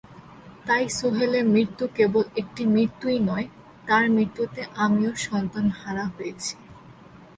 তাই 0.65 0.85
সোহেলের 0.89 1.45
মৃত্যু 1.47 1.85
কেবল 1.97 2.23
একটি 2.41 2.63
মৃত্যুই 2.67 3.19
নয়, 3.29 3.47
তাঁর 3.87 4.03
মৃত্যুতে 4.09 4.61
আমিও 4.85 5.11
সন্তানহারা 5.25 6.05
হয়েছি। 6.15 6.53